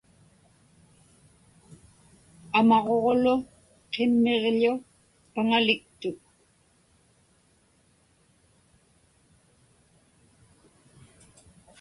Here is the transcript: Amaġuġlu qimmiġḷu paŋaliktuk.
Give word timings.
Amaġuġlu 2.57 3.33
qimmiġḷu 3.93 4.73
paŋaliktuk. 5.33 6.19